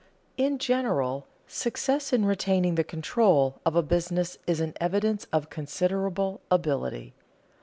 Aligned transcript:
In 0.35 0.57
general, 0.57 1.27
success 1.45 2.11
in 2.11 2.25
retaining 2.25 2.73
the 2.73 2.83
control 2.83 3.59
of 3.63 3.75
a 3.75 3.83
business 3.83 4.39
is 4.47 4.59
an 4.59 4.73
evidence 4.81 5.27
of 5.31 5.51
considerable 5.51 6.41
ability. 6.49 7.13